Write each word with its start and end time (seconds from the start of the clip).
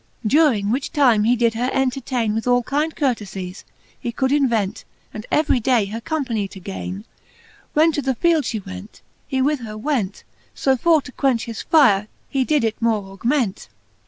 During 0.25 0.71
which 0.71 0.91
time 0.91 1.25
he 1.25 1.35
did 1.35 1.53
her 1.53 1.69
entertaine 1.71 2.33
With 2.33 2.47
all 2.47 2.63
kind 2.63 2.95
courtefies, 2.95 3.63
he 3.99 4.11
could 4.11 4.31
invent; 4.31 4.83
And 5.13 5.27
every 5.29 5.59
day, 5.59 5.85
her 5.85 6.01
companie 6.01 6.47
to 6.49 6.59
gaine. 6.59 7.05
When 7.73 7.91
to 7.91 8.01
the 8.01 8.15
field 8.15 8.47
(he 8.47 8.57
went, 8.59 9.01
he 9.27 9.43
with 9.43 9.59
her 9.59 9.77
went 9.77 10.23
s 10.23 10.23
So 10.55 10.75
for 10.75 11.03
to 11.03 11.11
quench 11.11 11.45
his 11.45 11.61
fire, 11.61 12.07
he 12.29 12.43
did 12.43 12.63
it 12.63 12.81
more 12.81 13.11
augment. 13.11 13.69